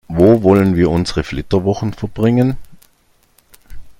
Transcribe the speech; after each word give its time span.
Wo 0.07 0.41
wollen 0.41 0.75
wir 0.75 0.89
unsere 0.89 1.21
Flitterwochen 1.23 1.93
verbringen? 1.93 2.57